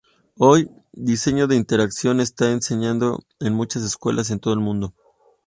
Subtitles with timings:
[0.39, 4.95] Hoy, Diseño de Interacción está enseñado en muchas escuelas en todo el mundo.